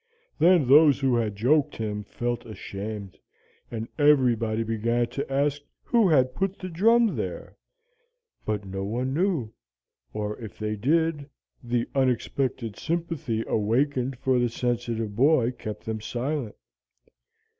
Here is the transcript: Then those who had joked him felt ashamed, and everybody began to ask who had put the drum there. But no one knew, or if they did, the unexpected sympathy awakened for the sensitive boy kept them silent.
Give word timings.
Then 0.39 0.65
those 0.65 0.99
who 0.99 1.15
had 1.15 1.35
joked 1.35 1.75
him 1.77 2.03
felt 2.03 2.43
ashamed, 2.47 3.19
and 3.69 3.87
everybody 3.99 4.63
began 4.63 5.05
to 5.09 5.31
ask 5.31 5.61
who 5.83 6.09
had 6.09 6.33
put 6.33 6.57
the 6.57 6.69
drum 6.69 7.15
there. 7.15 7.55
But 8.43 8.65
no 8.65 8.83
one 8.83 9.13
knew, 9.13 9.53
or 10.11 10.39
if 10.39 10.57
they 10.57 10.75
did, 10.75 11.29
the 11.61 11.87
unexpected 11.93 12.77
sympathy 12.77 13.43
awakened 13.45 14.17
for 14.17 14.39
the 14.39 14.49
sensitive 14.49 15.15
boy 15.15 15.51
kept 15.51 15.85
them 15.85 16.01
silent. 16.01 16.55